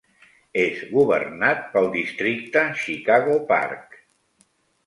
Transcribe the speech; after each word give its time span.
És 0.61 0.79
governat 0.93 1.61
pel 1.75 1.91
Districte 1.97 2.65
Chicago 2.87 3.37
Park. 3.55 4.03